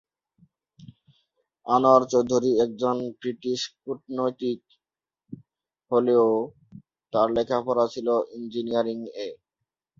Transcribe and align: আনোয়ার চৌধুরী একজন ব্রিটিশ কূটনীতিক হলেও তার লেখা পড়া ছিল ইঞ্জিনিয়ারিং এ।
আনোয়ার 1.67 2.03
চৌধুরী 2.11 2.51
একজন 2.65 2.97
ব্রিটিশ 3.19 3.59
কূটনীতিক 3.81 4.59
হলেও 5.91 6.27
তার 7.13 7.27
লেখা 7.37 7.57
পড়া 7.65 7.85
ছিল 7.93 8.07
ইঞ্জিনিয়ারিং 8.37 8.97
এ। 9.17 9.27